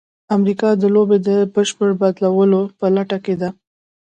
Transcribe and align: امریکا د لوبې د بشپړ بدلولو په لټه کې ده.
امریکا 0.35 0.69
د 0.81 0.83
لوبې 0.95 1.17
د 1.27 1.29
بشپړ 1.53 1.89
بدلولو 2.01 2.61
په 2.79 2.85
لټه 2.95 3.17
کې 3.25 3.35
ده. 3.41 3.49